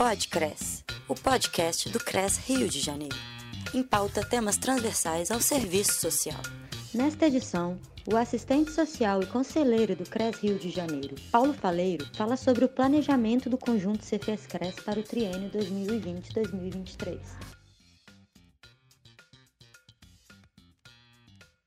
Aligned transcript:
Podcres, 0.00 0.82
o 1.06 1.14
podcast 1.14 1.90
do 1.90 2.00
CRES 2.00 2.38
Rio 2.38 2.66
de 2.70 2.80
Janeiro. 2.80 3.14
Em 3.74 3.82
pauta 3.82 4.24
temas 4.24 4.56
transversais 4.56 5.30
ao 5.30 5.42
serviço 5.42 5.92
social. 6.00 6.40
Nesta 6.94 7.26
edição, 7.26 7.78
o 8.10 8.16
assistente 8.16 8.70
social 8.70 9.22
e 9.22 9.26
conselheiro 9.26 9.94
do 9.94 10.08
CRES 10.08 10.38
Rio 10.38 10.58
de 10.58 10.70
Janeiro, 10.70 11.16
Paulo 11.30 11.52
Faleiro, 11.52 12.06
fala 12.16 12.38
sobre 12.38 12.64
o 12.64 12.68
planejamento 12.70 13.50
do 13.50 13.58
conjunto 13.58 14.02
Cefes-CRES 14.02 14.76
para 14.76 14.98
o 14.98 15.02
triênio 15.02 15.50
2020-2023. 15.50 17.20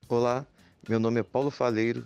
Olá, 0.08 0.44
meu 0.88 0.98
nome 0.98 1.20
é 1.20 1.22
Paulo 1.22 1.52
Faleiro, 1.52 2.04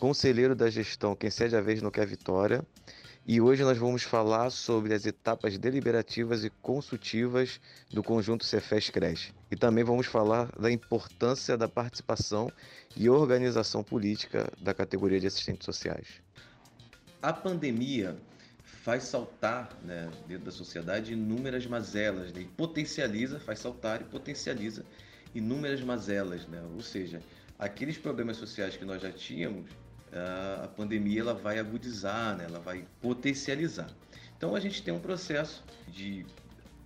conselheiro 0.00 0.56
da 0.56 0.70
gestão 0.70 1.14
Quem 1.14 1.30
Cede 1.30 1.54
a 1.54 1.60
Vez 1.60 1.82
Não 1.82 1.90
Quer 1.90 2.06
Vitória, 2.06 2.66
e 3.24 3.40
hoje 3.40 3.62
nós 3.62 3.78
vamos 3.78 4.02
falar 4.02 4.50
sobre 4.50 4.92
as 4.92 5.06
etapas 5.06 5.56
deliberativas 5.56 6.44
e 6.44 6.50
consultivas 6.50 7.60
do 7.88 8.02
conjunto 8.02 8.44
Cefes 8.44 8.90
Cres. 8.90 9.32
E 9.50 9.56
também 9.56 9.84
vamos 9.84 10.06
falar 10.06 10.50
da 10.58 10.70
importância 10.70 11.56
da 11.56 11.68
participação 11.68 12.50
e 12.96 13.08
organização 13.08 13.84
política 13.84 14.50
da 14.60 14.74
categoria 14.74 15.20
de 15.20 15.28
assistentes 15.28 15.64
sociais. 15.64 16.08
A 17.22 17.32
pandemia 17.32 18.16
faz 18.64 19.04
saltar 19.04 19.70
né, 19.84 20.10
dentro 20.26 20.46
da 20.46 20.50
sociedade 20.50 21.12
inúmeras 21.12 21.64
mazelas, 21.66 22.32
né, 22.32 22.40
e 22.40 22.44
potencializa, 22.44 23.38
faz 23.38 23.60
saltar 23.60 24.00
e 24.00 24.04
potencializa 24.04 24.84
inúmeras 25.32 25.80
mazelas, 25.80 26.46
né? 26.48 26.60
ou 26.74 26.82
seja, 26.82 27.22
aqueles 27.58 27.96
problemas 27.96 28.36
sociais 28.36 28.76
que 28.76 28.84
nós 28.84 29.00
já 29.00 29.10
tínhamos 29.10 29.70
a 30.12 30.68
pandemia 30.68 31.20
ela 31.20 31.34
vai 31.34 31.58
agudizar, 31.58 32.36
né? 32.36 32.44
ela 32.44 32.60
vai 32.60 32.84
potencializar. 33.00 33.88
Então 34.36 34.54
a 34.54 34.60
gente 34.60 34.82
tem 34.82 34.92
um 34.92 35.00
processo 35.00 35.64
de 35.88 36.26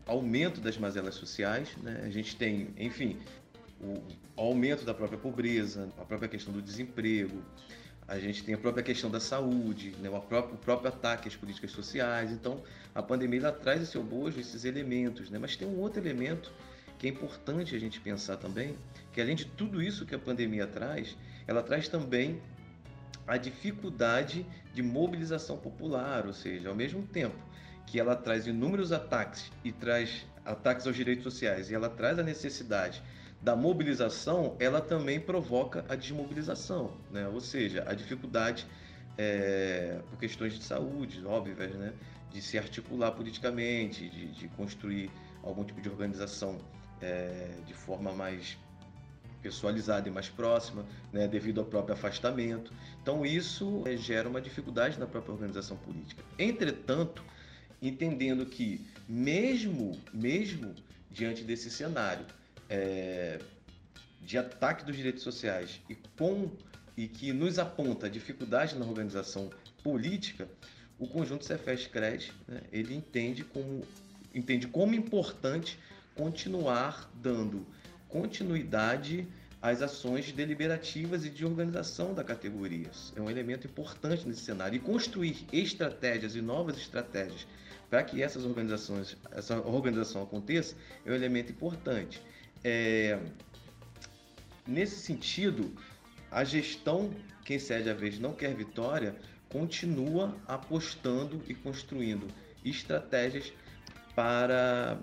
aumento 0.07 0.61
das 0.61 0.79
mazelas 0.79 1.15
sociais, 1.15 1.77
né? 1.83 2.03
a 2.05 2.11
gente 2.11 2.37
tem, 2.37 2.69
enfim, 2.77 3.19
o 3.81 4.01
aumento 4.37 4.85
da 4.85 4.95
própria 4.95 5.19
pobreza, 5.19 5.89
a 5.99 6.05
própria 6.05 6.29
questão 6.29 6.53
do 6.53 6.63
desemprego, 6.63 7.43
a 8.07 8.19
gente 8.21 8.45
tem 8.45 8.55
a 8.55 8.59
própria 8.59 8.85
questão 8.85 9.11
da 9.11 9.19
saúde, 9.19 9.97
né? 10.01 10.09
o, 10.09 10.21
próprio, 10.21 10.55
o 10.55 10.59
próprio 10.59 10.89
ataque 10.89 11.27
às 11.27 11.35
políticas 11.35 11.73
sociais. 11.73 12.31
Então 12.31 12.63
a 12.95 13.03
pandemia 13.03 13.41
ela 13.41 13.53
traz 13.53 13.83
em 13.83 13.85
seu 13.85 14.03
bojo 14.03 14.39
esses 14.39 14.65
elementos, 14.65 15.29
né? 15.31 15.39
mas 15.39 15.57
tem 15.57 15.67
um 15.67 15.79
outro 15.81 16.01
elemento 16.01 16.53
que 16.99 17.07
é 17.07 17.11
importante 17.11 17.75
a 17.75 17.79
gente 17.79 18.01
pensar 18.01 18.37
também, 18.37 18.77
que 19.13 19.21
além 19.21 19.35
de 19.35 19.45
tudo 19.45 19.83
isso 19.83 20.07
que 20.07 20.15
a 20.15 20.19
pandemia 20.19 20.67
traz, 20.67 21.17
ela 21.47 21.63
traz 21.63 21.89
também 21.89 22.41
a 23.27 23.37
dificuldade 23.37 24.47
de 24.73 24.83
mobilização 24.83 25.57
popular, 25.57 26.27
ou 26.27 26.33
seja, 26.33 26.69
ao 26.69 26.75
mesmo 26.75 27.03
tempo 27.03 27.37
que 27.87 28.01
ela 28.01 28.17
traz 28.17 28.47
inúmeros 28.47 28.93
ataques 28.93 29.51
e 29.65 29.73
traz 29.73 30.27
ataques 30.45 30.87
aos 30.87 30.97
direitos 30.97 31.25
sociais 31.25 31.71
e 31.71 31.75
ela 31.75 31.89
traz 31.89 32.19
a 32.19 32.23
necessidade 32.23 33.03
da 33.41 33.55
mobilização, 33.55 34.57
ela 34.59 34.81
também 34.81 35.21
provoca 35.21 35.85
a 35.89 35.95
desmobilização, 35.95 36.97
né? 37.11 37.29
ou 37.29 37.41
seja, 37.41 37.85
a 37.87 37.95
dificuldade 37.95 38.67
é, 39.19 40.01
por 40.11 40.19
questões 40.19 40.55
de 40.55 40.65
saúde 40.65 41.25
óbvias, 41.25 41.75
né? 41.75 41.93
de 42.31 42.43
se 42.43 42.59
articular 42.59 43.13
politicamente, 43.13 44.09
de, 44.09 44.33
de 44.33 44.49
construir 44.49 45.11
algum 45.43 45.65
tipo 45.65 45.81
de 45.81 45.89
organização 45.89 46.59
é, 47.01 47.57
de 47.65 47.75
forma 47.75 48.13
mais 48.13 48.59
pessoalizada 49.47 50.09
e 50.09 50.11
mais 50.11 50.29
próxima, 50.29 50.85
né, 51.13 51.29
devido 51.29 51.61
ao 51.61 51.67
próprio 51.67 51.95
afastamento. 51.95 52.73
Então 53.01 53.25
isso 53.25 53.85
é, 53.87 53.97
gera 53.97 54.29
uma 54.29 54.41
dificuldade 54.41 54.99
na 54.99 55.07
própria 55.07 55.33
organização 55.33 55.77
política. 55.77 56.23
Entretanto, 56.37 57.23
entendendo 57.81 58.45
que 58.45 58.85
mesmo 59.09 60.01
mesmo 60.13 60.75
diante 61.11 61.45
desse 61.45 61.71
cenário 61.71 62.27
é, 62.69 63.39
de 64.21 64.37
ataque 64.37 64.85
dos 64.85 64.97
direitos 64.97 65.23
sociais 65.23 65.81
e 65.89 65.95
com 66.19 66.51
e 66.97 67.07
que 67.07 67.33
nos 67.33 67.59
aponta 67.59 68.09
dificuldade 68.09 68.75
na 68.75 68.85
organização 68.85 69.51
política, 69.83 70.49
o 70.99 71.07
conjunto 71.07 71.45
Cefes 71.45 71.87
Cres 71.87 72.33
né, 72.49 72.63
ele 72.73 72.95
entende 72.95 73.45
como 73.45 73.87
entende 74.35 74.67
como 74.67 74.95
importante 74.95 75.79
continuar 76.17 77.11
dando 77.15 77.67
continuidade 78.17 79.29
às 79.61 79.83
ações 79.83 80.33
deliberativas 80.33 81.27
e 81.27 81.31
de 81.31 81.45
organização 81.45 82.15
da 82.15 82.25
categoria. 82.25 82.91
É 83.15 83.21
um 83.21 83.29
elemento 83.29 83.67
importante 83.67 84.27
nesse 84.27 84.41
cenário. 84.41 84.77
E 84.77 84.79
construir 84.79 85.47
estratégias 85.53 86.35
e 86.35 86.41
novas 86.41 86.79
estratégias 86.79 87.47
para 87.91 88.03
que 88.03 88.23
essas 88.23 88.45
organizações, 88.45 89.17
essa 89.31 89.61
organização 89.61 90.23
aconteça 90.23 90.75
é 91.05 91.11
um 91.11 91.15
elemento 91.15 91.53
importante. 91.53 92.23
É... 92.65 93.19
Nesse 94.67 94.97
sentido, 94.97 95.73
a 96.31 96.43
gestão, 96.43 97.15
quem 97.45 97.59
cede 97.59 97.91
a 97.91 97.95
vez 97.95 98.19
não 98.19 98.33
quer 98.33 98.55
vitória, 98.55 99.15
continua 99.51 100.35
apostando 100.49 101.43
e 101.47 101.55
construindo 101.55 102.27
estratégias 102.65 103.53
para 104.15 104.99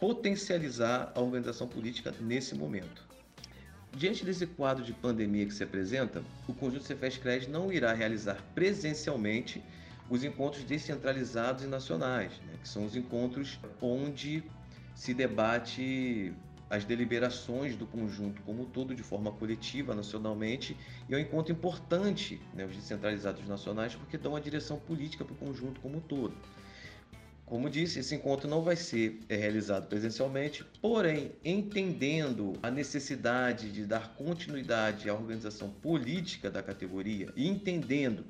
potencializar 0.00 1.12
a 1.14 1.20
organização 1.20 1.66
política 1.66 2.14
nesse 2.20 2.54
momento. 2.54 3.06
Diante 3.92 4.24
desse 4.24 4.46
quadro 4.46 4.84
de 4.84 4.92
pandemia 4.92 5.46
que 5.46 5.54
se 5.54 5.64
apresenta, 5.64 6.22
o 6.46 6.54
Conjunto 6.54 6.84
Cefes 6.84 7.48
não 7.48 7.72
irá 7.72 7.92
realizar 7.92 8.42
presencialmente 8.54 9.62
os 10.08 10.24
encontros 10.24 10.64
descentralizados 10.64 11.64
e 11.64 11.66
nacionais, 11.66 12.32
né, 12.46 12.54
que 12.62 12.68
são 12.68 12.84
os 12.84 12.94
encontros 12.96 13.58
onde 13.80 14.42
se 14.94 15.12
debate 15.12 16.32
as 16.70 16.84
deliberações 16.84 17.76
do 17.76 17.86
conjunto 17.86 18.42
como 18.42 18.62
um 18.62 18.66
todo 18.66 18.94
de 18.94 19.02
forma 19.02 19.32
coletiva 19.32 19.94
nacionalmente 19.94 20.76
e 21.08 21.14
é 21.14 21.16
um 21.16 21.20
encontro 21.20 21.52
importante, 21.52 22.40
né, 22.54 22.66
os 22.66 22.76
descentralizados 22.76 23.46
nacionais, 23.48 23.94
porque 23.94 24.18
dão 24.18 24.36
a 24.36 24.40
direção 24.40 24.78
política 24.78 25.24
para 25.24 25.32
o 25.32 25.36
conjunto 25.36 25.80
como 25.80 25.96
um 25.96 26.00
todo. 26.00 26.34
Como 27.48 27.70
disse, 27.70 28.00
esse 28.00 28.14
encontro 28.14 28.46
não 28.46 28.60
vai 28.60 28.76
ser 28.76 29.20
é, 29.26 29.34
realizado 29.34 29.86
presencialmente, 29.86 30.66
porém, 30.82 31.32
entendendo 31.42 32.52
a 32.62 32.70
necessidade 32.70 33.72
de 33.72 33.86
dar 33.86 34.14
continuidade 34.14 35.08
à 35.08 35.14
organização 35.14 35.70
política 35.70 36.50
da 36.50 36.62
categoria 36.62 37.32
e 37.34 37.48
entendendo 37.48 38.26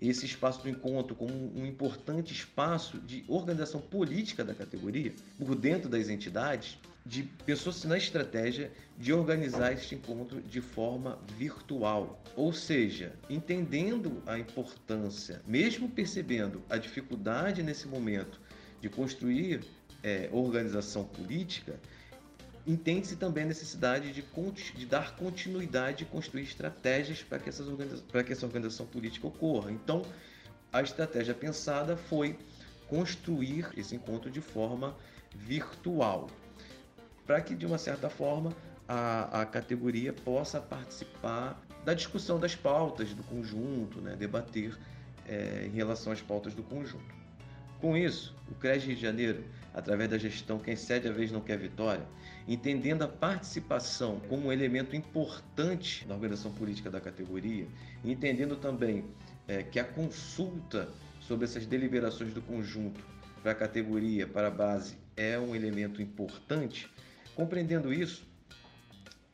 esse 0.00 0.24
espaço 0.24 0.62
do 0.62 0.70
encontro 0.70 1.14
como 1.14 1.34
um 1.54 1.66
importante 1.66 2.32
espaço 2.32 2.98
de 2.98 3.22
organização 3.28 3.78
política 3.78 4.42
da 4.42 4.54
categoria, 4.54 5.12
por 5.38 5.54
dentro 5.54 5.88
das 5.88 6.08
entidades, 6.08 6.78
de 7.04 7.24
pensou-se 7.44 7.86
na 7.86 7.98
estratégia 7.98 8.72
de 8.96 9.12
organizar 9.12 9.72
este 9.72 9.96
encontro 9.96 10.40
de 10.40 10.60
forma 10.62 11.18
virtual. 11.36 12.22
Ou 12.34 12.52
seja, 12.52 13.12
entendendo 13.28 14.22
a 14.26 14.38
importância, 14.38 15.42
mesmo 15.46 15.88
percebendo 15.90 16.62
a 16.70 16.78
dificuldade 16.78 17.62
nesse 17.62 17.86
momento 17.86 18.40
de 18.82 18.88
construir 18.88 19.64
é, 20.02 20.28
organização 20.32 21.04
política, 21.04 21.78
entende-se 22.66 23.14
também 23.14 23.44
a 23.44 23.46
necessidade 23.46 24.12
de, 24.12 24.24
de, 24.74 24.86
dar 24.86 25.14
continuidade 25.16 26.02
e 26.02 26.06
construir 26.06 26.42
estratégias 26.42 27.22
para 27.22 27.38
que, 27.38 27.48
essas 27.48 27.66
para 28.10 28.24
que 28.24 28.32
essa 28.32 28.44
organização 28.44 28.84
política 28.84 29.28
ocorra. 29.28 29.70
Então, 29.70 30.02
a 30.72 30.82
estratégia 30.82 31.32
pensada 31.32 31.96
foi 31.96 32.36
construir 32.88 33.68
esse 33.76 33.94
encontro 33.94 34.28
de 34.28 34.40
forma 34.40 34.96
virtual, 35.34 36.28
para 37.24 37.40
que, 37.40 37.54
de 37.54 37.64
uma 37.64 37.78
certa 37.78 38.10
forma, 38.10 38.52
a, 38.88 39.42
a, 39.42 39.46
categoria 39.46 40.12
possa 40.12 40.60
participar 40.60 41.62
da 41.84 41.94
discussão 41.94 42.38
das 42.38 42.56
pautas 42.56 43.14
do 43.14 43.22
conjunto, 43.22 44.00
né, 44.00 44.16
debater 44.16 44.76
é, 45.26 45.66
em 45.66 45.70
relação 45.70 46.12
às 46.12 46.20
pautas 46.20 46.52
do 46.52 46.64
conjunto. 46.64 47.21
Com 47.82 47.96
isso, 47.96 48.32
o 48.48 48.54
CRES 48.54 48.84
Rio 48.84 48.94
de 48.94 49.02
Janeiro, 49.02 49.42
através 49.74 50.08
da 50.08 50.16
gestão 50.16 50.56
Quem 50.56 50.76
Cede 50.76 51.08
a 51.08 51.12
Vez 51.12 51.32
Não 51.32 51.40
Quer 51.40 51.58
Vitória, 51.58 52.06
entendendo 52.46 53.02
a 53.02 53.08
participação 53.08 54.20
como 54.28 54.46
um 54.46 54.52
elemento 54.52 54.94
importante 54.94 56.06
na 56.06 56.14
organização 56.14 56.52
política 56.52 56.88
da 56.88 57.00
categoria, 57.00 57.66
entendendo 58.04 58.54
também 58.54 59.04
é, 59.48 59.64
que 59.64 59.80
a 59.80 59.84
consulta 59.84 60.90
sobre 61.20 61.44
essas 61.44 61.66
deliberações 61.66 62.32
do 62.32 62.40
conjunto 62.40 63.04
para 63.42 63.50
a 63.50 63.54
categoria, 63.56 64.28
para 64.28 64.46
a 64.46 64.50
base, 64.50 64.96
é 65.16 65.36
um 65.36 65.52
elemento 65.52 66.00
importante, 66.00 66.88
compreendendo 67.34 67.92
isso, 67.92 68.24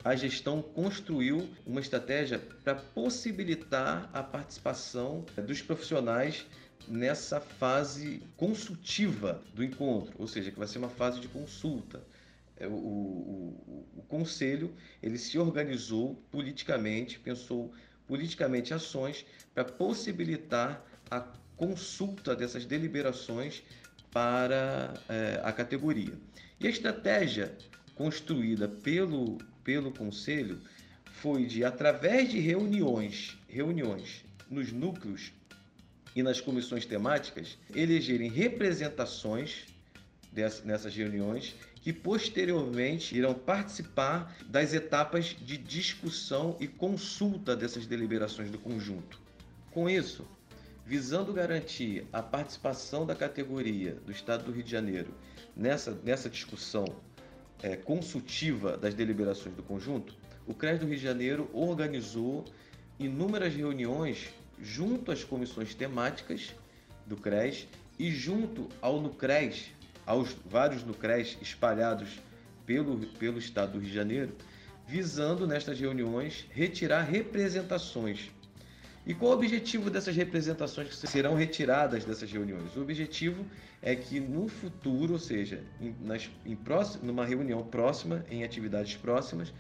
a 0.03 0.17
gestão 0.17 0.63
construiu 0.63 1.51
uma 1.67 1.81
estratégia 1.81 2.39
para 2.65 2.77
possibilitar 2.77 4.09
a 4.11 4.23
participação 4.23 5.27
dos 5.37 5.61
profissionais 5.61 6.47
nessa 6.89 7.41
fase 7.41 8.23
consultiva 8.37 9.43
do 9.55 9.63
encontro, 9.63 10.15
ou 10.19 10.27
seja, 10.27 10.51
que 10.51 10.59
vai 10.59 10.69
ser 10.69 10.79
uma 10.79 10.89
fase 10.89 11.21
de 11.21 11.29
consulta. 11.29 12.03
É, 12.57 12.67
o, 12.67 12.73
o, 12.73 13.87
o, 13.99 14.03
conselho 14.09 14.75
ele 15.01 15.17
se 15.17 15.39
organizou 15.39 16.21
politicamente, 16.31 17.19
pensou 17.21 17.73
politicamente 18.07 18.75
ações 18.75 19.25
para 19.55 19.65
possibilitar 19.65 20.85
a 21.09 21.21
consulta 21.57 22.35
dessas 22.35 22.65
deliberações 22.65 23.63
para 24.11 24.95
é, 25.09 25.41
a 25.45 25.53
categoria. 25.53 26.15
E 26.59 26.67
a 26.67 26.71
estratégia 26.71 27.57
construída 27.95 28.69
pelo, 28.69 29.39
pelo 29.63 29.93
Conselho 29.93 30.61
foi 31.05 31.47
de, 31.47 31.65
através 31.65 32.31
de 32.31 32.39
reuniões, 32.39 33.37
reuniões 33.49 34.25
nos 34.51 34.73
núcleos 34.73 35.33
e 36.19 36.23
nas 36.23 36.41
comissões 36.41 36.85
temáticas, 36.85 37.57
elegerem 37.73 38.29
representações 38.29 39.67
nessas 40.65 40.93
reuniões 40.93 41.55
que 41.81 41.93
posteriormente 41.93 43.17
irão 43.17 43.33
participar 43.33 44.37
das 44.49 44.75
etapas 44.75 45.37
de 45.41 45.57
discussão 45.57 46.57
e 46.59 46.67
consulta 46.67 47.55
dessas 47.55 47.87
deliberações 47.87 48.51
do 48.51 48.59
conjunto. 48.59 49.21
Com 49.71 49.89
isso, 49.89 50.27
visando 50.85 51.33
garantir 51.33 52.05
a 52.13 52.21
participação 52.21 53.07
da 53.07 53.15
categoria 53.15 53.95
do 54.05 54.11
Estado 54.11 54.43
do 54.43 54.51
Rio 54.51 54.65
de 54.65 54.73
Janeiro 54.73 55.15
nessa, 55.57 55.93
nessa 56.03 56.29
discussão 56.29 56.85
é, 57.63 57.77
consultiva 57.77 58.77
das 58.77 58.93
deliberações 58.93 59.55
do 59.55 59.63
conjunto, 59.63 60.17
o 60.49 60.53
CRES 60.53 60.81
do 60.81 60.87
Rio 60.87 60.97
de 60.97 61.03
Janeiro 61.03 61.49
organizou 61.53 62.45
inúmeras 62.99 63.55
reuniões 63.55 64.29
junto 64.63 65.13
às 65.13 65.25
comissões 65.25 65.75
temáticas 65.75 66.55
do 67.07 67.17
CRES 67.17 67.67
e 67.99 68.11
junto 68.11 68.69
ao 68.81 69.01
NUCRES, 69.01 69.71
aos 70.07 70.37
vários 70.45 70.85
NUCRES 70.85 71.39
espalhados 71.41 72.21
pelo, 72.65 72.99
pelo 73.19 73.39
estado 73.39 73.73
do 73.73 73.79
Rio 73.79 73.89
de 73.89 73.95
Janeiro, 73.95 74.37
visando 74.87 75.47
nestas 75.47 75.79
reuniões 75.79 76.47
retirar 76.51 77.03
representações. 77.03 78.31
E 79.07 79.15
qual 79.15 79.33
o 79.33 79.35
objetivo 79.35 79.89
dessas 79.89 80.15
representações 80.15 80.89
que 80.89 81.07
serão 81.07 81.35
retiradas 81.35 82.05
dessas 82.05 82.31
reuniões? 82.31 82.77
O 82.77 82.83
objetivo 82.83 83.45
é 83.81 83.97
que 83.97 84.21
no 84.21 84.49
futuro, 84.49 85.15
ou 85.15 85.19
seja, 85.19 85.63
em, 85.81 85.95
nas, 86.03 86.29
em 86.45 86.59
numa 87.03 87.25
reunião 87.25 87.63
próxima, 87.63 88.25
em 88.31 88.45
atividades 88.45 88.97
próximas, 88.97 89.53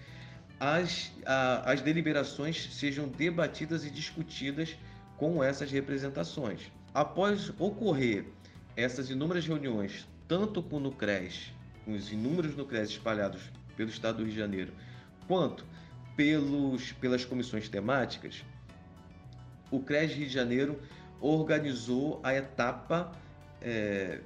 as, 0.60 1.12
a, 1.24 1.72
as 1.72 1.80
deliberações 1.80 2.74
sejam 2.74 3.08
debatidas 3.08 3.86
e 3.86 3.90
discutidas 3.90 4.76
com 5.18 5.42
essas 5.42 5.70
representações. 5.70 6.72
Após 6.94 7.52
ocorrer 7.58 8.24
essas 8.76 9.10
inúmeras 9.10 9.46
reuniões, 9.46 10.08
tanto 10.26 10.62
com 10.62 10.76
o 10.76 10.80
NUCRES, 10.80 11.52
com 11.84 11.92
os 11.92 12.10
inúmeros 12.12 12.56
NUCRES 12.56 12.90
espalhados 12.90 13.42
pelo 13.76 13.90
Estado 13.90 14.18
do 14.18 14.22
Rio 14.22 14.32
de 14.32 14.38
Janeiro, 14.38 14.72
quanto 15.26 15.66
pelos, 16.16 16.92
pelas 16.92 17.24
comissões 17.24 17.68
temáticas, 17.68 18.44
o 19.70 19.80
CRES 19.80 20.12
Rio 20.12 20.26
de 20.26 20.32
Janeiro 20.32 20.80
organizou 21.20 22.20
a 22.22 22.34
etapa 22.34 23.12
é, 23.60 24.20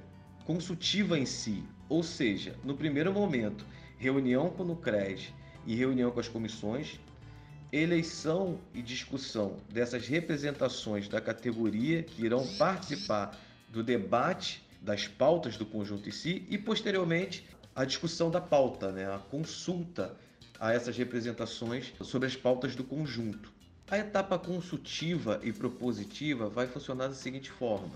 consultiva 0.45 1.17
em 1.17 1.25
si, 1.25 1.63
ou 1.89 2.03
seja, 2.03 2.55
no 2.63 2.75
primeiro 2.75 3.11
momento, 3.11 3.65
reunião 3.97 4.49
com 4.49 4.63
o 4.63 4.75
CRES 4.75 5.33
e 5.65 5.75
reunião 5.75 6.11
com 6.11 6.19
as 6.19 6.27
comissões, 6.27 6.99
eleição 7.75 8.59
e 8.71 8.83
discussão 8.83 9.57
dessas 9.67 10.07
representações 10.07 11.07
da 11.07 11.19
categoria 11.19 12.03
que 12.03 12.23
irão 12.23 12.45
participar 12.55 13.35
do 13.69 13.81
debate 13.81 14.63
das 14.79 15.07
pautas 15.07 15.57
do 15.57 15.65
conjunto 15.65 16.07
em 16.07 16.11
si 16.11 16.45
e, 16.49 16.57
posteriormente, 16.57 17.43
a 17.75 17.83
discussão 17.83 18.29
da 18.29 18.39
pauta, 18.39 18.91
né? 18.91 19.11
a 19.11 19.17
consulta 19.17 20.15
a 20.59 20.71
essas 20.71 20.95
representações 20.95 21.91
sobre 22.01 22.27
as 22.27 22.35
pautas 22.35 22.75
do 22.75 22.83
conjunto. 22.83 23.51
A 23.89 23.97
etapa 23.97 24.37
consultiva 24.37 25.39
e 25.41 25.51
propositiva 25.51 26.47
vai 26.49 26.67
funcionar 26.67 27.07
da 27.07 27.15
seguinte 27.15 27.49
forma: 27.49 27.91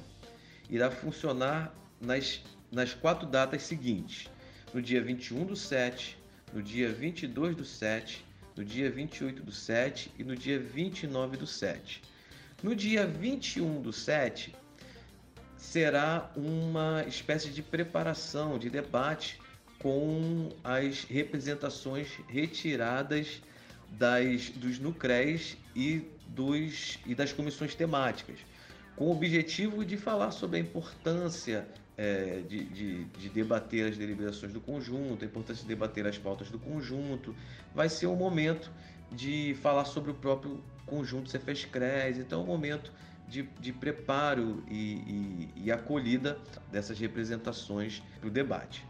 irá 0.69 0.89
funcionar 0.89 1.71
nas, 2.01 2.41
nas 2.71 2.95
quatro 2.95 3.27
datas 3.27 3.62
seguintes: 3.62 4.27
no 4.73 4.81
dia 4.81 5.03
21 5.03 5.45
do 5.45 5.56
7, 5.56 6.18
no 6.51 6.63
dia 6.63 6.91
22 6.91 7.56
do 7.56 7.63
7, 7.63 8.25
no 8.57 8.65
dia 8.65 8.89
28 8.89 9.44
do 9.44 9.51
7 9.51 10.12
e 10.18 10.24
no 10.24 10.36
dia 10.36 10.59
29 10.59 11.38
do 11.38 11.45
7. 11.45 12.01
No 12.63 12.75
dia 12.75 13.06
21 13.06 13.81
do 13.81 13.94
7, 13.94 14.56
será 15.56 16.31
uma 16.36 17.04
espécie 17.07 17.50
de 17.50 17.62
preparação, 17.62 18.57
de 18.57 18.69
debate 18.69 19.39
com 19.80 20.50
as 20.63 21.04
representações 21.04 22.09
retiradas 22.27 23.42
das, 23.92 24.50
dos 24.50 24.80
NUCREs 24.80 25.56
e, 25.75 26.01
dos, 26.27 26.98
e 27.06 27.13
das 27.13 27.31
comissões 27.31 27.75
temáticas, 27.75 28.39
com 28.95 29.06
o 29.06 29.12
objetivo 29.12 29.86
de 29.86 29.98
falar 29.98 30.31
sobre 30.31 30.57
a 30.57 30.59
importância 30.59 31.68
é, 31.97 32.44
de, 32.47 32.63
de, 32.65 33.03
de, 33.05 33.29
debater 33.29 33.89
as 33.89 33.97
deliberações 33.97 34.53
do 34.53 34.61
conjunto, 34.61 35.23
a 35.23 35.27
importância 35.27 35.63
de 35.63 35.67
debater 35.67 36.05
as 36.05 36.17
pautas 36.17 36.49
do 36.49 36.59
conjunto. 36.59 37.35
Vai 37.73 37.89
ser 37.89 38.05
um 38.05 38.15
momento 38.15 38.71
de 39.11 39.57
falar 39.61 39.85
sobre 39.85 40.11
o 40.11 40.13
próprio 40.13 40.63
conjunto 40.85 41.29
Cefes-CRES, 41.29 42.19
então 42.19 42.41
é 42.41 42.44
um 42.44 42.47
momento 42.47 42.91
de, 43.27 43.44
de 43.59 43.73
preparo 43.73 44.63
e, 44.69 45.49
e, 45.55 45.63
e 45.65 45.71
acolhida 45.71 46.38
dessas 46.71 46.99
representações 46.99 48.01
para 48.19 48.27
o 48.27 48.31
debate. 48.31 48.85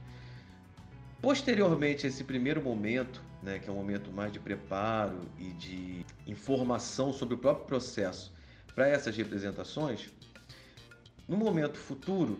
Posteriormente 1.21 2.06
a 2.06 2.09
esse 2.09 2.24
primeiro 2.24 2.62
momento, 2.62 3.21
né, 3.42 3.57
que 3.57 3.69
é 3.69 3.71
um 3.71 3.75
momento 3.75 4.12
mais 4.12 4.31
de 4.31 4.39
preparo 4.39 5.21
e 5.39 5.51
de 5.54 6.06
informação 6.27 7.12
sobre 7.12 7.36
o 7.36 7.38
próprio 7.38 7.65
processo 7.65 8.31
para 8.75 8.88
essas 8.88 9.15
representações, 9.18 10.09
no 11.27 11.36
momento 11.36 11.77
futuro, 11.77 12.39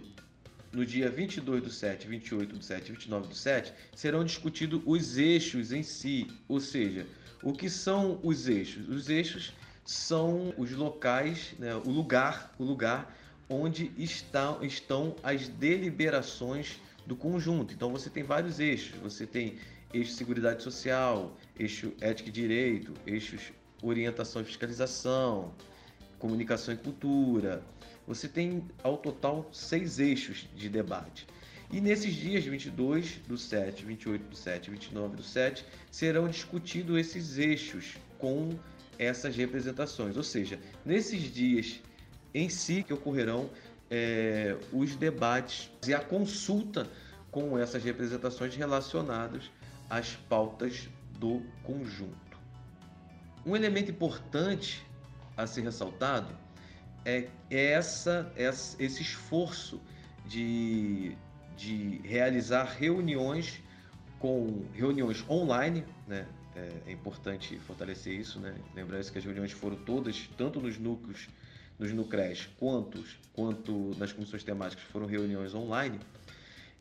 no 0.72 0.86
dia 0.86 1.10
22 1.10 1.64
do 1.64 1.70
7, 1.70 2.08
28 2.08 2.56
do 2.56 2.64
7 2.64 2.90
e 2.90 2.92
29 2.92 3.28
do 3.28 3.36
7, 3.36 3.74
serão 3.96 4.24
discutidos 4.24 4.82
os 4.86 5.18
eixos 5.18 5.72
em 5.72 5.84
si, 5.84 6.28
ou 6.48 6.60
seja, 6.60 7.06
o 7.42 7.54
que 7.54 7.70
são 7.70 8.20
os 8.24 8.48
eixos? 8.48 8.88
Os 8.90 9.10
eixos 9.10 9.54
são 9.86 10.54
os 10.58 10.72
locais, 10.72 11.54
né, 11.58 11.76
o 11.76 11.90
lugar, 11.90 12.54
o 12.60 12.64
lugar 12.64 13.16
onde 13.50 13.92
está, 13.98 14.58
estão 14.62 15.16
as 15.24 15.48
deliberações 15.48 16.78
do 17.06 17.16
conjunto. 17.16 17.74
Então 17.74 17.92
você 17.92 18.10
tem 18.10 18.24
vários 18.24 18.60
eixos, 18.60 18.98
você 19.02 19.26
tem 19.26 19.56
eixo 19.94 20.12
seguridade 20.12 20.62
social, 20.62 21.38
eixo 21.58 21.94
ética 22.02 22.30
e 22.30 22.32
direito, 22.32 22.94
eixos 23.06 23.54
orientação 23.82 24.42
e 24.42 24.46
fiscalização, 24.46 25.54
comunicação 26.20 26.74
e 26.74 26.78
cultura, 26.78 27.64
você 28.06 28.28
tem 28.28 28.64
ao 28.84 28.98
total 28.98 29.50
seis 29.52 30.00
eixos 30.00 30.48
de 30.56 30.70
debate. 30.70 31.28
E 31.72 31.82
nesses 31.82 32.14
dias 32.14 32.46
22 32.46 33.20
do 33.28 33.38
7, 33.38 33.84
28 33.84 34.30
do 34.30 34.36
7 34.36 34.68
e 34.68 34.72
29 34.72 35.16
do 35.18 35.24
7 35.24 35.66
serão 35.92 36.28
discutidos 36.30 36.98
esses 36.98 37.38
eixos 37.38 37.98
com 38.18 38.58
essas 38.98 39.36
representações. 39.36 40.16
Ou 40.16 40.24
seja, 40.24 40.58
nesses 40.86 41.24
dias 41.24 41.82
em 42.34 42.48
si 42.48 42.84
que 42.84 42.94
ocorrerão 42.94 43.50
é, 43.92 44.56
os 44.72 44.96
debates 44.96 45.70
e 45.86 45.94
a 45.94 46.00
consulta 46.00 46.88
com 47.30 47.58
essas 47.60 47.84
representações 47.84 48.56
relacionadas 48.56 49.52
às 49.90 50.16
pautas 50.30 50.88
do 51.20 51.42
conjunto. 51.64 52.16
Um 53.46 53.56
elemento 53.56 53.92
importante 53.92 54.87
a 55.38 55.46
ser 55.48 55.62
ressaltado 55.62 56.36
é, 57.08 57.30
essa, 57.50 58.30
esse 58.36 59.02
esforço 59.02 59.80
de, 60.26 61.16
de 61.56 62.02
realizar 62.04 62.66
reuniões 62.66 63.62
com 64.20 64.66
reuniões 64.74 65.24
online, 65.30 65.86
né? 66.06 66.28
É, 66.56 66.90
é, 66.90 66.92
importante 66.92 67.58
fortalecer 67.60 68.20
isso, 68.20 68.40
né? 68.40 68.56
Lembrar 68.76 69.04
que 69.04 69.18
as 69.18 69.24
reuniões 69.24 69.52
foram 69.52 69.78
todas, 69.78 70.28
tanto 70.36 70.60
nos 70.60 70.78
núcleos, 70.78 71.30
nos 71.78 71.94
NUCRES, 71.94 72.50
quanto, 72.58 73.04
quanto 73.32 73.96
nas 73.98 74.12
comissões 74.12 74.44
temáticas, 74.44 74.84
foram 74.86 75.06
reuniões 75.06 75.54
online. 75.54 76.00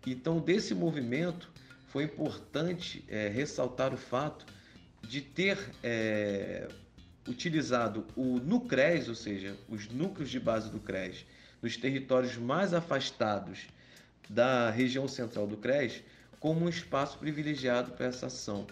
Então, 0.07 0.41
desse 0.41 0.75
movimento, 0.75 1.51
foi 1.89 2.05
importante 2.05 3.05
é, 3.07 3.29
ressaltar 3.29 3.93
o 3.93 3.99
fato 3.99 4.47
de 5.03 5.21
ter 5.21 5.59
é, 5.83 6.69
utilizado 7.29 8.07
o 8.17 8.39
NUCRES, 8.39 9.09
ou 9.09 9.15
seja, 9.15 9.57
os 9.69 9.89
núcleos 9.89 10.31
de 10.31 10.39
base 10.39 10.71
do 10.71 10.79
CRES, 10.79 11.25
nos 11.63 11.77
territórios 11.77 12.37
mais 12.37 12.73
afastados 12.75 13.67
da 14.29 14.71
região 14.71 15.09
central 15.09 15.47
do 15.47 15.57
CRES, 15.57 16.03
como 16.39 16.65
um 16.65 16.69
espaço 16.69 17.19
privilegiado 17.19 17.93
para 17.93 18.07
essa 18.07 18.27
ação. 18.27 18.67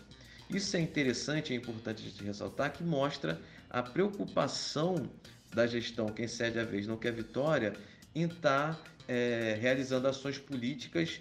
Isso 0.49 0.76
é 0.76 0.80
interessante 0.80 1.50
e 1.50 1.56
é 1.56 1.56
importante 1.56 2.02
gente 2.02 2.23
ressaltar 2.23 2.73
que 2.73 2.82
mostra 2.82 3.40
a 3.70 3.82
preocupação 3.82 5.08
da 5.52 5.66
gestão 5.66 6.06
Quem 6.06 6.28
Cede 6.28 6.58
a 6.58 6.64
Vez 6.64 6.87
Não 6.87 6.96
Quer 6.96 7.12
Vitória 7.12 7.75
em 8.14 8.25
estar 8.25 8.75
tá, 8.75 8.80
é, 9.08 9.58
realizando 9.61 10.06
ações 10.06 10.38
políticas 10.38 11.20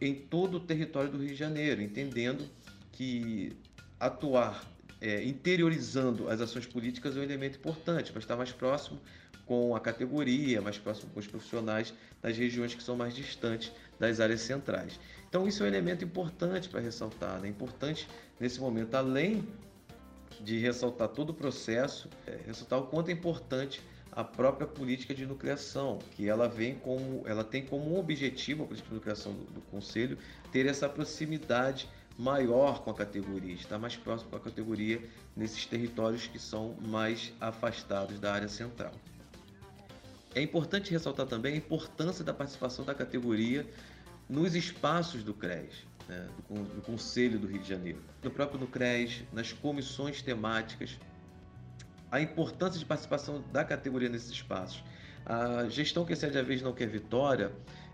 em 0.00 0.14
todo 0.14 0.56
o 0.56 0.60
território 0.60 1.10
do 1.10 1.18
Rio 1.18 1.28
de 1.28 1.34
Janeiro, 1.34 1.82
entendendo 1.82 2.48
que 2.92 3.52
atuar 3.98 4.64
é, 5.00 5.24
interiorizando 5.24 6.28
as 6.28 6.40
ações 6.40 6.66
políticas 6.66 7.16
é 7.16 7.20
um 7.20 7.22
elemento 7.22 7.58
importante 7.58 8.12
para 8.12 8.20
estar 8.20 8.36
mais 8.36 8.52
próximo 8.52 9.00
com 9.46 9.74
a 9.74 9.80
categoria, 9.80 10.62
mais 10.62 10.78
próximo 10.78 11.10
com 11.12 11.18
os 11.18 11.26
profissionais 11.26 11.92
das 12.22 12.36
regiões 12.36 12.74
que 12.74 12.82
são 12.82 12.96
mais 12.96 13.14
distantes 13.14 13.72
das 13.98 14.20
áreas 14.20 14.42
centrais. 14.42 15.00
Então 15.28 15.48
isso 15.48 15.62
é 15.62 15.66
um 15.66 15.68
elemento 15.68 16.04
importante 16.04 16.68
para 16.68 16.80
ressaltar, 16.80 17.40
né? 17.40 17.48
importante 17.48 18.06
nesse 18.38 18.60
momento, 18.60 18.94
além 18.94 19.44
de 20.40 20.58
ressaltar 20.58 21.08
todo 21.08 21.30
o 21.30 21.34
processo, 21.34 22.08
é, 22.26 22.38
ressaltar 22.46 22.78
o 22.78 22.86
quanto 22.86 23.08
é 23.08 23.12
importante 23.12 23.82
a 24.12 24.24
própria 24.24 24.66
política 24.66 25.14
de 25.14 25.26
nucleação, 25.26 25.98
que 26.12 26.28
ela 26.28 26.48
vem 26.48 26.74
como, 26.74 27.22
ela 27.26 27.44
tem 27.44 27.64
como 27.64 27.98
objetivo 27.98 28.64
a 28.64 28.66
política 28.66 28.88
de 28.88 28.94
nucleação 28.94 29.32
do, 29.32 29.44
do 29.44 29.60
Conselho 29.62 30.18
ter 30.50 30.66
essa 30.66 30.88
proximidade 30.88 31.88
maior 32.20 32.82
com 32.84 32.90
a 32.90 32.94
categoria, 32.94 33.54
estar 33.54 33.78
mais 33.78 33.96
próximo 33.96 34.30
com 34.30 34.36
a 34.36 34.40
categoria 34.40 35.02
nesses 35.34 35.64
territórios 35.64 36.26
que 36.26 36.38
são 36.38 36.74
mais 36.80 37.32
afastados 37.40 38.20
da 38.20 38.34
área 38.34 38.48
central. 38.48 38.92
É 40.34 40.42
importante 40.42 40.90
ressaltar 40.90 41.26
também 41.26 41.54
a 41.54 41.56
importância 41.56 42.22
da 42.22 42.34
participação 42.34 42.84
da 42.84 42.94
categoria 42.94 43.66
nos 44.28 44.54
espaços 44.54 45.24
do 45.24 45.32
CRES, 45.32 45.86
né, 46.06 46.28
do, 46.48 46.62
do, 46.76 46.82
Conselho 46.82 47.38
do 47.38 47.46
Rio 47.46 47.60
de 47.60 47.68
Janeiro, 47.68 48.00
no 48.22 48.30
próprio 48.30 48.60
no 48.60 48.66
CRES, 48.66 49.24
nas 49.32 49.52
comissões 49.52 50.20
temáticas, 50.20 50.98
a 52.12 52.20
importância 52.20 52.78
de 52.78 52.84
participação 52.84 53.42
da 53.50 53.64
categoria 53.64 54.08
nesses 54.10 54.30
espaços. 54.30 54.84
A 55.24 55.68
gestão 55.68 56.04
que 56.04 56.12
excede 56.12 56.38
a 56.38 56.42
vez 56.42 56.60
não 56.60 56.72
quer 56.72 56.86
vitória, 56.86 57.50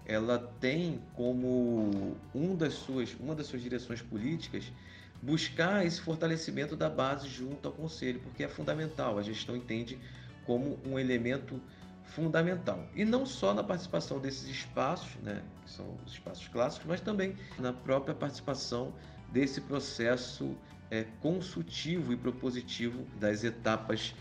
ela 0.07 0.39
tem 0.61 1.01
como 1.15 2.17
um 2.35 2.55
das 2.55 2.75
suas, 2.75 3.15
uma 3.19 3.35
das 3.35 3.47
suas 3.47 3.63
direções 3.63 4.01
políticas 4.01 4.73
buscar 5.21 5.85
esse 5.85 6.01
fortalecimento 6.01 6.77
da 6.77 6.89
base 6.89 7.29
junto 7.29 7.67
ao 7.67 7.75
conselho, 7.75 8.21
porque 8.21 8.45
é 8.45 8.49
fundamental. 8.49 9.19
A 9.19 9.23
gestão 9.23 9.57
entende 9.57 9.99
como 10.45 10.79
um 10.87 10.99
elemento 10.99 11.61
fundamental. 12.05 12.89
E 12.95 13.05
não 13.05 13.27
só 13.27 13.53
na 13.53 13.65
participação 13.65 14.21
desses 14.21 14.49
espaços, 14.49 15.15
né, 15.23 15.43
que 15.65 15.71
são 15.71 15.97
os 16.07 16.13
espaços 16.13 16.47
clássicos, 16.49 16.87
mas 16.87 17.01
também 17.01 17.35
na 17.59 17.73
própria 17.73 18.15
participação 18.15 18.95
desse 19.33 19.61
processo 19.61 20.57
é, 20.91 21.05
consultivo 21.21 22.13
e 22.13 22.17
propositivo 22.17 23.05
das 23.19 23.43
etapas 23.43 24.15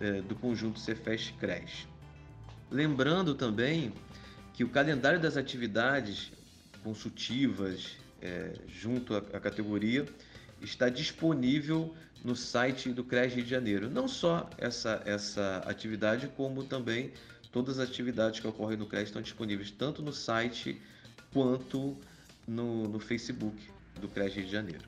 é, 0.00 0.20
do 0.20 0.34
conjunto 0.34 0.78
Cefes 0.78 1.32
CRES. 1.38 1.88
Lembrando 2.70 3.34
também 3.34 3.92
que 4.60 4.64
o 4.64 4.68
calendário 4.68 5.18
das 5.18 5.38
atividades 5.38 6.30
consultivas 6.84 7.96
é, 8.20 8.52
junto 8.68 9.14
à, 9.14 9.18
à 9.32 9.40
categoria 9.40 10.04
está 10.60 10.90
disponível 10.90 11.94
no 12.22 12.36
site 12.36 12.90
do 12.90 13.02
CRES 13.02 13.32
Rio 13.32 13.44
de 13.44 13.48
Janeiro. 13.48 13.88
Não 13.88 14.06
só 14.06 14.50
essa, 14.58 15.00
essa 15.06 15.62
atividade, 15.64 16.30
como 16.36 16.62
também 16.62 17.10
todas 17.50 17.78
as 17.78 17.88
atividades 17.88 18.38
que 18.38 18.46
ocorrem 18.46 18.76
no 18.76 18.84
CRES 18.84 19.04
estão 19.04 19.22
disponíveis 19.22 19.70
tanto 19.70 20.02
no 20.02 20.12
site 20.12 20.78
quanto 21.32 21.96
no, 22.46 22.86
no 22.86 23.00
Facebook 23.00 23.56
do 23.98 24.08
CRES 24.08 24.34
Rio 24.34 24.44
de 24.44 24.52
Janeiro. 24.52 24.84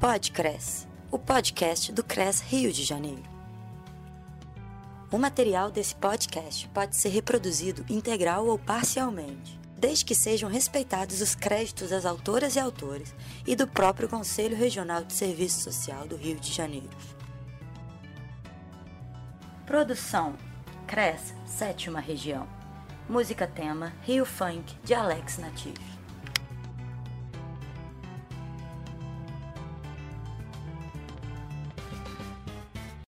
Podcres, 0.00 0.88
o 1.10 1.18
podcast 1.18 1.92
do 1.92 2.02
CRES 2.02 2.40
Rio 2.40 2.72
de 2.72 2.84
Janeiro. 2.84 3.31
O 5.12 5.18
material 5.18 5.70
desse 5.70 5.94
podcast 5.94 6.66
pode 6.70 6.96
ser 6.96 7.10
reproduzido 7.10 7.84
integral 7.90 8.46
ou 8.46 8.58
parcialmente, 8.58 9.60
desde 9.76 10.06
que 10.06 10.14
sejam 10.14 10.48
respeitados 10.48 11.20
os 11.20 11.34
créditos 11.34 11.90
das 11.90 12.06
autoras 12.06 12.56
e 12.56 12.58
autores 12.58 13.14
e 13.46 13.54
do 13.54 13.68
próprio 13.68 14.08
Conselho 14.08 14.56
Regional 14.56 15.04
de 15.04 15.12
Serviço 15.12 15.60
Social 15.64 16.08
do 16.08 16.16
Rio 16.16 16.40
de 16.40 16.50
Janeiro. 16.50 16.88
Produção: 19.66 20.34
CRES, 20.86 21.34
sétima 21.44 22.00
região. 22.00 22.48
Música 23.06 23.46
tema: 23.46 23.92
Rio 24.00 24.24
Funk, 24.24 24.74
de 24.82 24.94
Alex 24.94 25.36
Natif. 25.36 26.01